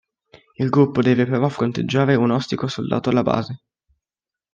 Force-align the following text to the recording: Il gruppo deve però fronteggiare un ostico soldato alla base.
Il 0.57 0.69
gruppo 0.71 1.03
deve 1.03 1.27
però 1.27 1.47
fronteggiare 1.47 2.15
un 2.15 2.31
ostico 2.31 2.67
soldato 2.67 3.11
alla 3.11 3.21
base. 3.21 3.59